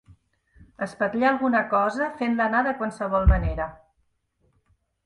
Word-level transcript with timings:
Espatllar 0.85 1.27
alguna 1.31 1.61
cosa 1.75 2.09
fent-la 2.23 2.49
anar 2.49 2.65
de 2.71 2.75
qualsevol 2.81 3.31
manera. 3.37 3.71